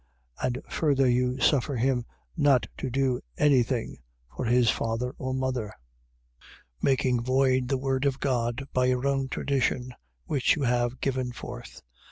[0.41, 0.47] 7:12.
[0.47, 2.05] And further you suffer him
[2.35, 3.97] not to do any thing
[4.35, 5.71] for his father or mother,
[6.81, 6.81] 7:13.
[6.81, 9.93] Making void the word of God by your own tradition,
[10.25, 11.83] which you have given forth.